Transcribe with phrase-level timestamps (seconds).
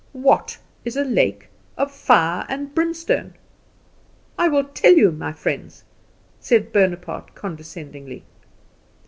[0.13, 3.35] "What is a lake of fire and brimstone?
[4.35, 5.83] I will tell you, my friends,"
[6.39, 8.23] said Bonaparte condescendingly.